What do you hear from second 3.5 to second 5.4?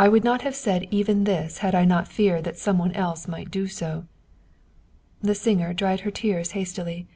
do so." The